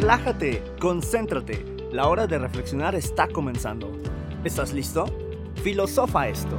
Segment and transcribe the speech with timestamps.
[0.00, 1.62] Relájate, concéntrate.
[1.92, 3.92] La hora de reflexionar está comenzando.
[4.44, 5.04] ¿Estás listo?
[5.62, 6.56] Filosofa esto.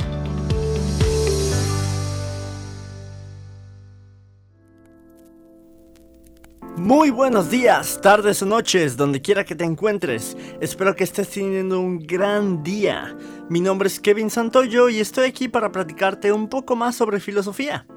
[6.77, 10.37] Muy buenos días, tardes o noches, donde quiera que te encuentres.
[10.59, 13.17] Espero que estés teniendo un gran día.
[13.49, 17.87] Mi nombre es Kevin Santoyo y estoy aquí para platicarte un poco más sobre filosofía.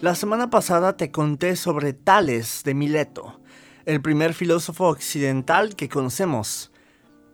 [0.00, 3.40] La semana pasada te conté sobre Tales de Mileto
[3.86, 6.70] el primer filósofo occidental que conocemos.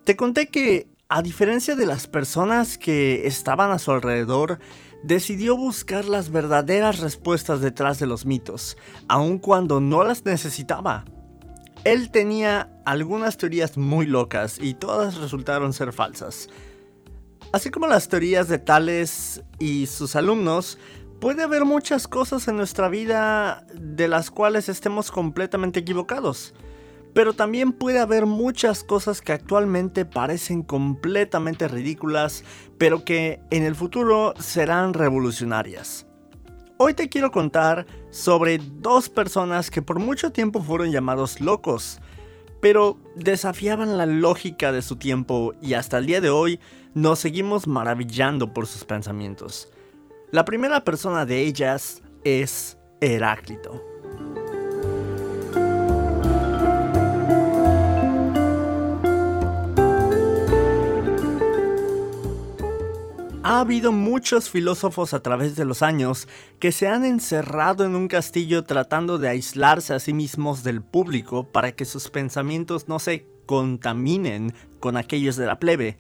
[0.04, 4.58] Te conté que, a diferencia de las personas que estaban a su alrededor,
[5.02, 8.76] decidió buscar las verdaderas respuestas detrás de los mitos,
[9.08, 11.04] aun cuando no las necesitaba.
[11.84, 16.48] Él tenía algunas teorías muy locas y todas resultaron ser falsas.
[17.52, 20.78] Así como las teorías de Tales y sus alumnos,
[21.22, 26.52] puede haber muchas cosas en nuestra vida de las cuales estemos completamente equivocados.
[27.14, 32.42] Pero también puede haber muchas cosas que actualmente parecen completamente ridículas,
[32.76, 36.08] pero que en el futuro serán revolucionarias.
[36.76, 42.00] Hoy te quiero contar sobre dos personas que por mucho tiempo fueron llamados locos,
[42.60, 46.58] pero desafiaban la lógica de su tiempo y hasta el día de hoy
[46.94, 49.72] nos seguimos maravillando por sus pensamientos.
[50.32, 53.84] La primera persona de ellas es Heráclito.
[63.42, 66.26] Ha habido muchos filósofos a través de los años
[66.58, 71.44] que se han encerrado en un castillo tratando de aislarse a sí mismos del público
[71.44, 75.98] para que sus pensamientos no se contaminen con aquellos de la plebe.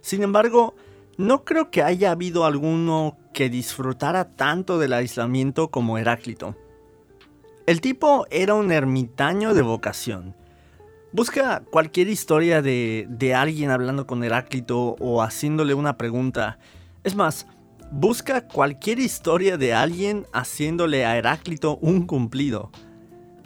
[0.00, 0.74] Sin embargo,
[1.18, 6.56] no creo que haya habido alguno que disfrutara tanto del aislamiento como Heráclito.
[7.66, 10.34] El tipo era un ermitaño de vocación.
[11.12, 16.58] Busca cualquier historia de, de, alguien hablando con Heráclito o haciéndole una pregunta.
[17.04, 17.46] Es más,
[17.90, 22.70] busca cualquier historia de alguien haciéndole a Heráclito un cumplido.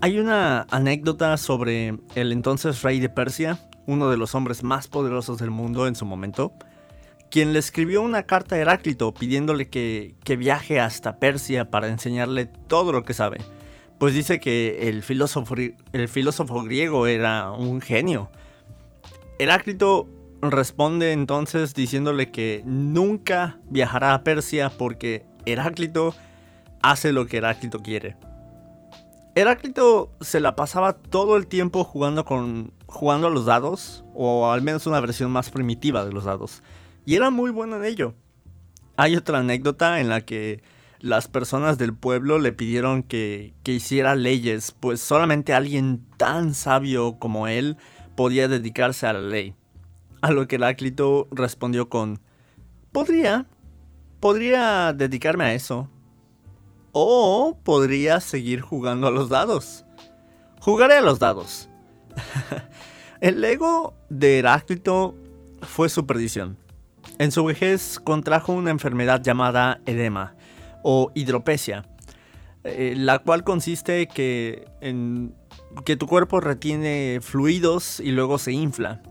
[0.00, 5.38] Hay una anécdota sobre el entonces rey de Persia, uno de los hombres más poderosos
[5.38, 6.53] del mundo en su momento,
[7.30, 12.92] quien le escribió una carta a Heráclito pidiéndole que, viaje hasta Persia para enseñarle todo
[12.92, 13.38] lo que sabe.
[13.98, 18.30] Pues dice que el filósofo, el filósofo griego era un genio.
[19.38, 20.08] Heráclito
[20.42, 26.14] responde entonces diciéndole que nunca viajará a Persia porque Heráclito
[26.82, 28.16] hace lo que Heráclito quiere.
[29.34, 34.62] Heráclito se la pasaba todo el tiempo jugando con jugando a los dados o al
[34.62, 36.62] menos una versión más primitiva de los dados.
[37.10, 38.15] Y era muy bueno en ello.
[38.97, 40.62] Hay otra anécdota en la que
[41.00, 47.19] las personas del pueblo le pidieron que, que hiciera leyes, pues solamente alguien tan sabio
[47.19, 47.78] como él
[48.15, 49.56] podía dedicarse a la ley.
[50.20, 52.20] A lo que Heráclito respondió con,
[52.93, 53.47] podría,
[54.20, 55.91] podría dedicarme a eso.
[56.93, 59.84] O podría seguir jugando a los dados.
[60.60, 61.69] Jugaré a los dados.
[63.20, 65.16] El ego de Heráclito
[65.62, 66.59] fue su perdición.
[67.20, 70.34] En su vejez contrajo una enfermedad llamada edema
[70.82, 71.84] o hidropesia,
[72.64, 74.08] eh, la cual consiste
[74.81, 75.34] en
[75.84, 79.03] que tu cuerpo retiene fluidos y luego se infla.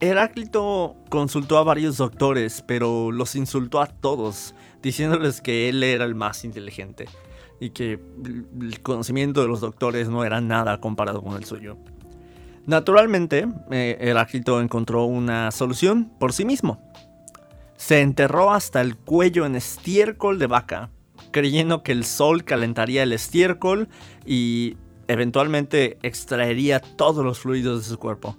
[0.00, 6.16] Heráclito consultó a varios doctores, pero los insultó a todos, diciéndoles que él era el
[6.16, 7.06] más inteligente
[7.60, 8.00] y que
[8.60, 11.76] el conocimiento de los doctores no era nada comparado con el suyo.
[12.66, 16.82] Naturalmente, eh, Heráclito encontró una solución por sí mismo
[17.76, 20.90] se enterró hasta el cuello en estiércol de vaca,
[21.30, 23.88] creyendo que el sol calentaría el estiércol
[24.24, 24.76] y
[25.08, 28.36] eventualmente extraería todos los fluidos de su cuerpo.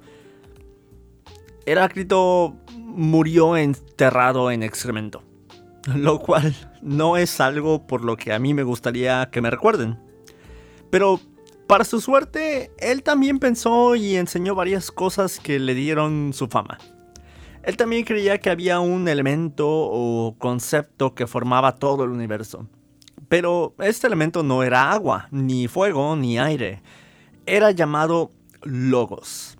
[1.65, 5.23] Heráclito murió enterrado en excremento,
[5.95, 9.99] lo cual no es algo por lo que a mí me gustaría que me recuerden.
[10.89, 11.19] Pero
[11.67, 16.77] para su suerte, él también pensó y enseñó varias cosas que le dieron su fama.
[17.67, 22.65] Él también creía que había un elemento o concepto que formaba todo el universo.
[23.27, 26.81] Pero este elemento no era agua, ni fuego, ni aire.
[27.45, 28.31] Era llamado
[28.63, 29.57] logos.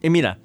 [0.00, 0.38] Y mira,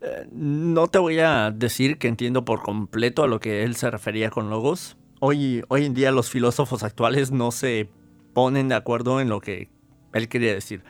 [0.00, 3.90] eh, no te voy a decir que entiendo por completo a lo que él se
[3.90, 4.96] refería con logos.
[5.18, 7.88] Hoy, hoy en día los filósofos actuales no se
[8.32, 9.68] ponen de acuerdo en lo que
[10.12, 10.84] él quería decir.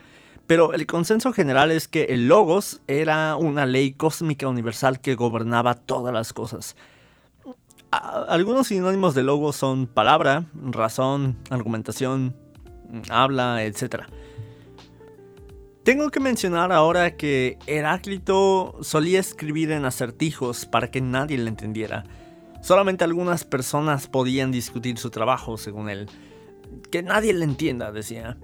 [0.51, 5.77] Pero el consenso general es que el logos era una ley cósmica universal que gobernaba
[5.77, 6.75] todas las cosas.
[7.93, 12.35] Algunos sinónimos de logos son palabra, razón, argumentación,
[13.11, 14.07] habla, etc.
[15.85, 22.03] Tengo que mencionar ahora que Heráclito solía escribir en acertijos para que nadie le entendiera.
[22.61, 26.11] Solamente algunas personas podían discutir su trabajo, según él.
[26.91, 28.37] Que nadie le entienda, decía.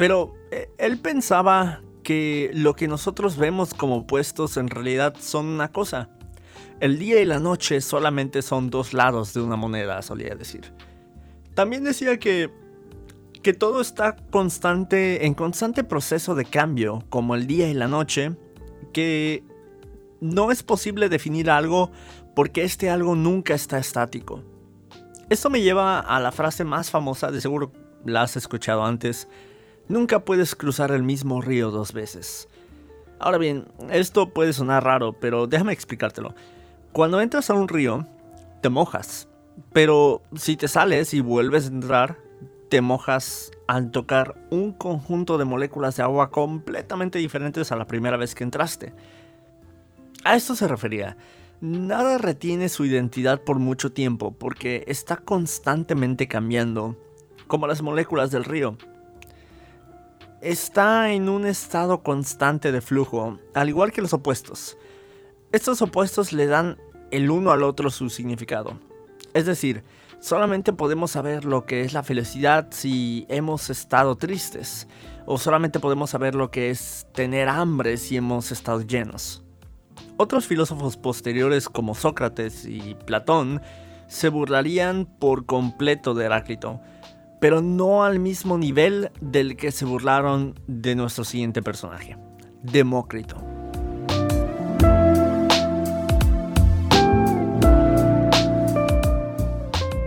[0.00, 5.72] Pero eh, él pensaba que lo que nosotros vemos como opuestos en realidad son una
[5.72, 6.08] cosa.
[6.80, 10.72] El día y la noche solamente son dos lados de una moneda, solía decir.
[11.52, 12.50] También decía que
[13.42, 18.32] que todo está constante en constante proceso de cambio, como el día y la noche,
[18.94, 19.44] que
[20.22, 21.90] no es posible definir algo
[22.34, 24.42] porque este algo nunca está estático.
[25.28, 27.70] Esto me lleva a la frase más famosa, de seguro
[28.06, 29.28] la has escuchado antes,
[29.90, 32.48] nunca puedes cruzar el mismo río dos veces.
[33.18, 36.34] Ahora bien, esto puede sonar raro, pero déjame explicártelo.
[36.92, 38.06] Cuando entras a un río,
[38.62, 39.28] te mojas,
[39.72, 42.18] pero si te sales y vuelves a entrar,
[42.70, 48.16] te mojas al tocar un conjunto de moléculas de agua completamente diferentes a la primera
[48.16, 48.94] vez que entraste.
[50.24, 51.16] A esto se refería.
[51.60, 56.96] Nada retiene su identidad por mucho tiempo porque está constantemente cambiando,
[57.48, 58.78] como las moléculas del río.
[60.42, 64.76] Está en un estado constante de flujo, al igual que los opuestos.
[65.52, 66.78] Estos opuestos le dan
[67.10, 68.78] el uno al otro su significado.
[69.34, 69.84] Es decir,
[70.20, 74.86] Solamente podemos saber lo que es la felicidad si hemos estado tristes,
[75.24, 79.42] o solamente podemos saber lo que es tener hambre si hemos estado llenos.
[80.18, 83.62] Otros filósofos posteriores como Sócrates y Platón
[84.08, 86.82] se burlarían por completo de Heráclito,
[87.40, 92.16] pero no al mismo nivel del que se burlaron de nuestro siguiente personaje,
[92.62, 93.42] Demócrito.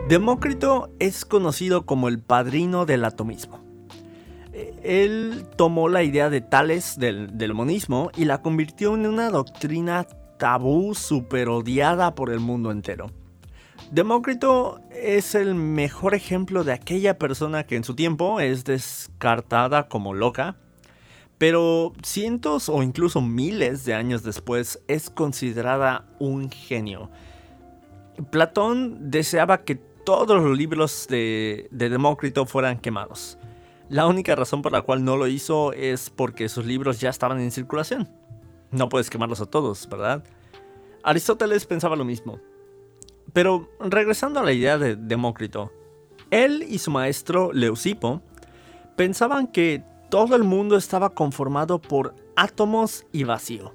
[0.07, 3.63] Demócrito es conocido como el padrino del atomismo.
[4.83, 10.05] Él tomó la idea de Tales del, del monismo y la convirtió en una doctrina
[10.37, 13.07] tabú super odiada por el mundo entero.
[13.91, 20.13] Demócrito es el mejor ejemplo de aquella persona que en su tiempo es descartada como
[20.13, 20.55] loca,
[21.37, 27.11] pero cientos o incluso miles de años después es considerada un genio.
[28.31, 33.37] Platón deseaba que todos los libros de, Demócrito fueran quemados.
[33.89, 37.39] La única razón por la cual no lo hizo es porque sus libros ya estaban
[37.39, 38.09] en circulación.
[38.71, 40.23] No puedes quemarlos a todos, ¿verdad?
[41.03, 42.39] Aristóteles pensaba lo mismo.
[43.31, 45.71] Pero regresando a la idea de Demócrito,
[46.29, 48.21] él y su maestro Leucipo
[48.95, 53.73] pensaban que todo el mundo estaba conformado por átomos y vacío.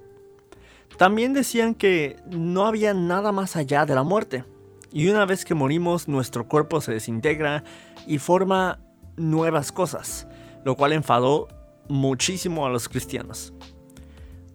[0.97, 4.45] También decían que no había nada más allá de la muerte
[4.93, 7.63] y una vez que morimos, nuestro cuerpo se desintegra
[8.07, 8.81] y forma
[9.17, 10.27] nuevas cosas,
[10.65, 11.49] lo cual enfadó
[11.89, 13.53] muchísimo a los cristianos.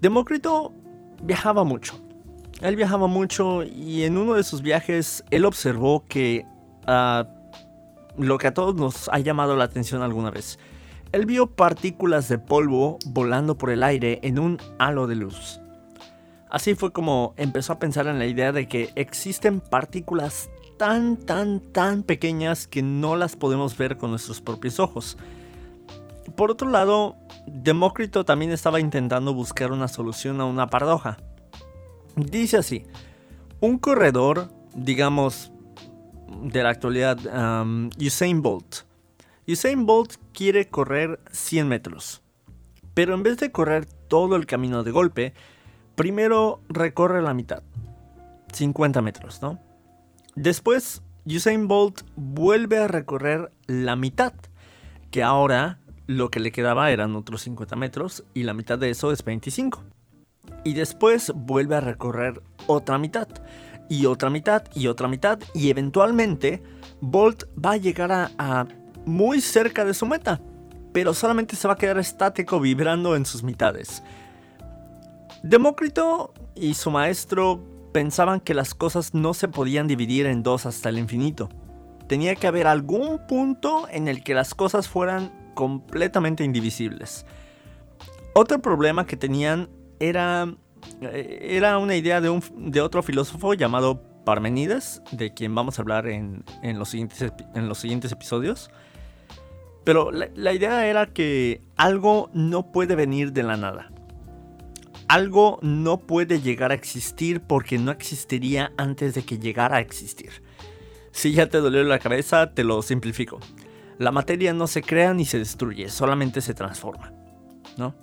[0.01, 0.73] Demócrito
[1.21, 2.02] viajaba mucho.
[2.63, 6.45] Él viajaba mucho y en uno de sus viajes él observó que
[6.87, 7.27] ah,
[8.17, 10.59] lo que a todos nos ha llamado la atención alguna vez.
[11.11, 15.59] Él vio partículas de polvo volando por el aire en un halo de luz.
[16.49, 21.59] Así fue como empezó a pensar en la idea de que existen partículas tan, tan,
[21.59, 25.17] tan pequeñas que no las podemos ver con nuestros propios ojos.
[26.37, 31.17] Por otro lado, Demócrito también estaba intentando buscar una solución a una paradoja.
[32.15, 32.85] Dice así,
[33.59, 35.51] un corredor, digamos,
[36.43, 37.17] de la actualidad,
[37.61, 38.85] um, Usain Bolt.
[39.47, 42.21] Usain Bolt quiere correr 100 metros,
[42.93, 45.33] pero en vez de correr todo el camino de golpe,
[45.95, 47.63] primero recorre la mitad,
[48.53, 49.59] 50 metros, ¿no?
[50.35, 54.33] Después, Usain Bolt vuelve a recorrer la mitad,
[55.11, 59.11] que ahora lo que le quedaba eran otros 50 metros y la mitad de eso
[59.11, 59.83] es 25.
[60.63, 63.27] Y después vuelve a recorrer otra mitad,
[63.89, 66.63] y otra mitad, y otra mitad, y eventualmente
[67.01, 68.65] Bolt va a llegar a,
[69.05, 70.41] muy cerca de su meta,
[70.93, 74.03] pero solamente se va a quedar estático vibrando en sus mitades.
[75.43, 80.89] Demócrito y su maestro pensaban que las cosas no se podían dividir en dos hasta
[80.89, 81.49] el infinito.
[82.07, 87.25] Tenía que haber algún punto en el que las cosas fueran completamente indivisibles.
[88.33, 89.69] Otro problema que tenían
[90.09, 90.53] era,
[91.01, 92.41] eh, era una idea de, un,
[92.71, 97.77] de otro filósofo llamado Parmenides, de quien vamos a hablar en, los, siguientes, en los
[97.77, 98.69] siguientes episodios.
[99.83, 103.93] Pero la idea era que algo no puede venir de la nada
[105.13, 110.31] algo no puede llegar a existir porque no existiría antes de que llegara a existir.
[111.11, 113.39] Si ya te dolió la cabeza, te lo simplifico.
[113.99, 117.13] La materia no se crea ni se destruye, solamente se transforma.
[117.77, 117.93] ¿no?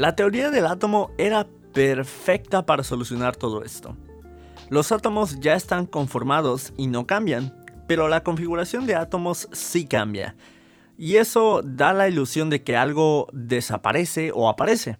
[0.00, 3.98] La teoría del átomo era perfecta para solucionar todo esto.
[4.70, 7.54] Los átomos ya están conformados y no cambian,
[7.86, 10.36] pero la configuración de átomos sí cambia.
[10.96, 14.96] Y eso da la ilusión de que algo desaparece o aparece.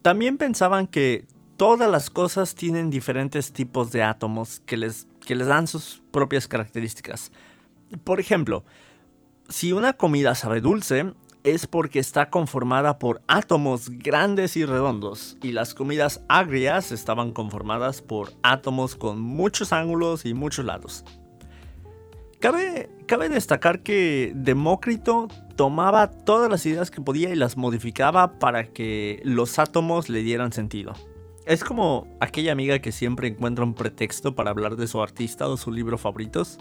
[0.00, 5.48] También pensaban que todas las cosas tienen diferentes tipos de átomos que les, que les
[5.48, 7.32] dan sus propias características.
[8.04, 8.64] Por ejemplo,
[9.48, 11.12] si una comida sabe dulce,
[11.44, 18.00] es porque está conformada por átomos grandes y redondos, y las comidas agrias estaban conformadas
[18.00, 21.04] por átomos con muchos ángulos y muchos lados.
[22.40, 29.22] Cabe, destacar que Demócrito tomaba todas las ideas que podía y las modificaba para que
[29.24, 30.92] los átomos le dieran sentido.
[31.46, 35.56] Es como aquella amiga que siempre encuentra un pretexto para hablar de su artista o
[35.56, 36.58] su libro favoritos.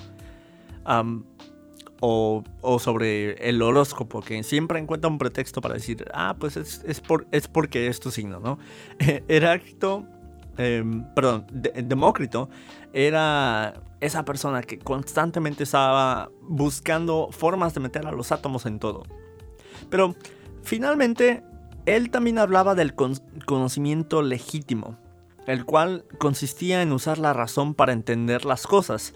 [2.06, 2.44] O,
[2.80, 7.48] sobre el horóscopo, que siempre encuentra un pretexto para decir, ah, pues es, por, es
[7.48, 8.60] porque es tu signo, ¿no?
[9.30, 10.06] Heráclito,
[10.58, 12.50] em, perdón, Demócrito
[12.92, 19.04] era esa persona que constantemente estaba buscando formas de meter a los átomos en todo.
[19.90, 20.14] Pero
[20.62, 21.42] finalmente
[21.86, 24.98] él también hablaba del conocimiento legítimo,
[25.48, 29.14] el cual consistía en usar la razón para entender las cosas,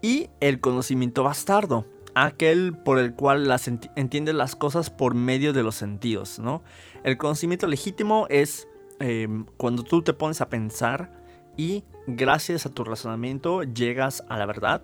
[0.00, 1.84] y el conocimiento bastardo,
[2.14, 6.38] aquel por el cual las entiende las cosas por medio de los sentidos.
[6.38, 6.62] ¿no?
[7.04, 8.68] El conocimiento legítimo es
[9.00, 11.12] em, cuando tú te pones a pensar
[11.56, 14.82] y gracias a tu razonamiento llegas a la verdad.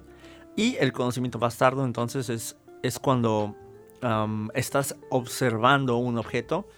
[0.56, 3.56] Y el conocimiento bastardo entonces es, es cuando
[4.52, 6.68] estás observando un objeto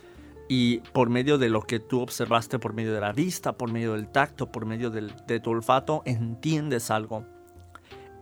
[0.48, 3.94] y por medio de lo que tú observaste, por medio de la vista, por medio
[3.94, 7.24] del tacto, por medio de tu olfato, entiendes algo.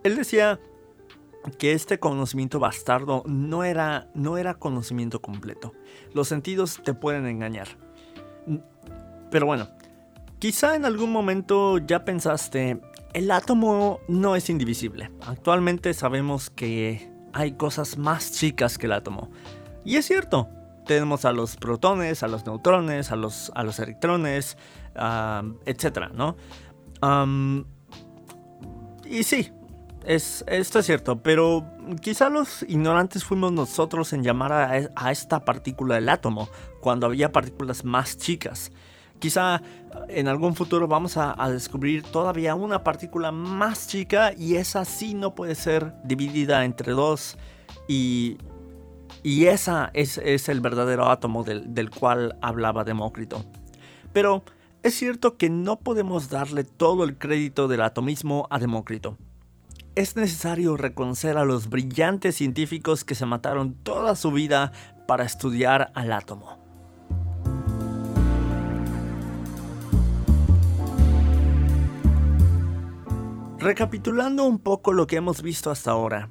[0.02, 0.58] Él decía
[1.58, 5.72] que este conocimiento bastardo no era, no era conocimiento completo.
[6.12, 7.68] Los sentidos te pueden engañar.
[9.30, 9.68] Pero bueno,
[10.38, 12.80] quizá en algún momento ya pensaste,
[13.12, 15.10] el átomo no es indivisible.
[15.26, 19.30] Actualmente sabemos que hay cosas más chicas que el átomo.
[19.84, 20.48] Y es cierto,
[20.86, 24.56] tenemos a los protones, a los neutrones, a los, a los electrones,
[25.66, 26.10] etc.
[26.14, 26.36] ¿no?
[29.04, 29.52] y sí,
[30.06, 31.64] es, esto es cierto, pero
[32.00, 36.48] quizá los ignorantes fuimos nosotros en llamar a, esta partícula el átomo,
[36.80, 38.72] cuando había partículas más chicas.
[39.18, 39.62] Quizá
[40.08, 45.14] en algún futuro vamos a, a, descubrir todavía una partícula más chica y esa sí
[45.14, 47.38] no puede ser dividida entre dos
[47.88, 48.36] y
[49.24, 53.42] y esa es, el verdadero átomo del, cual hablaba Demócrito.
[54.12, 54.44] Pero
[54.82, 59.16] es cierto que no podemos darle todo el crédito del atomismo a Demócrito.
[59.96, 64.72] Es necesario reconocer a los brillantes científicos que se mataron toda su vida
[65.06, 66.58] para estudiar al átomo.
[73.60, 76.28] Recapitulando un poco lo que hemos visto hasta ahora,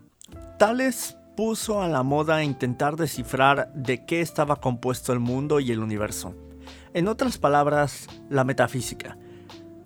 [0.59, 5.79] Tales puso a la moda intentar descifrar de qué estaba compuesto el mundo y el
[5.79, 6.35] universo.
[6.93, 9.17] En otras palabras, la metafísica.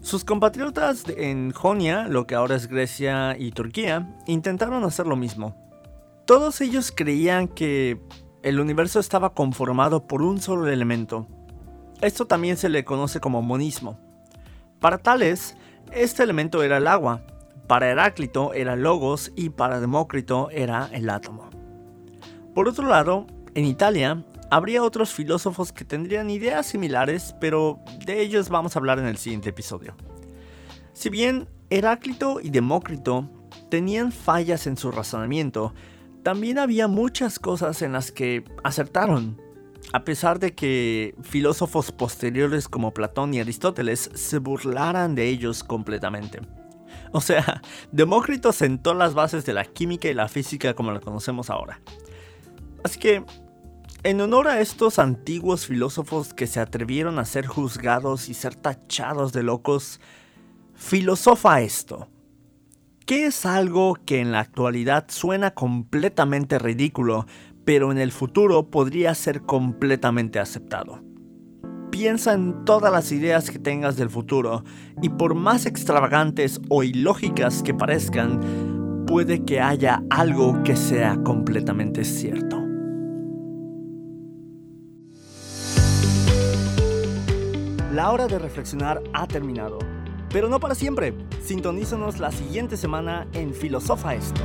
[0.08, 5.54] Sus compatriotas en Jonia, lo que ahora es Grecia y Turquía, intentaron hacer lo mismo.
[6.26, 8.00] Todos ellos creían que
[8.42, 11.28] el universo estaba conformado por un solo elemento.
[12.00, 14.00] Esto también se le conoce como monismo.
[14.80, 15.58] Para tales,
[15.92, 17.24] este elemento era el agua,
[17.68, 21.50] para Heráclito era logos y para Demócrito era el átomo.
[22.56, 28.50] Por otro lado, en Italia habría otros filósofos que tendrían ideas similares, pero de ellos
[28.50, 29.96] vamos a hablar en el siguiente episodio.
[30.94, 33.30] Si bien Heráclito y Demócrito
[33.70, 35.74] tenían fallas en su razonamiento,
[36.24, 39.40] también había muchas cosas en las que acertaron,
[39.94, 46.42] a pesar de que filósofos posteriores como Platón y Aristóteles se burlaran de ellos completamente.
[47.12, 47.62] O sea,
[47.92, 51.80] Demócrito sentó las bases de la química y la física como la conocemos ahora.
[52.84, 53.24] Así que,
[54.04, 59.34] en honor a estos antiguos filósofos que se atrevieron a ser juzgados y ser tachados
[59.34, 60.00] de locos,
[60.76, 62.08] filosofa esto.
[63.06, 67.26] ¿Qué es algo que en la actualidad suena completamente ridículo,
[67.66, 71.02] pero en el futuro podría ser completamente aceptado?
[71.90, 74.64] Piensa en todas las ideas que tengas del futuro
[75.02, 82.04] y por más extravagantes o ilógicas que parezcan, puede que haya algo que sea completamente
[82.04, 82.67] cierto.
[87.98, 89.80] La hora de reflexionar ha terminado,
[90.30, 91.16] pero no para siempre.
[91.42, 94.40] Sintonízanos la siguiente semana en Filosofa Esto.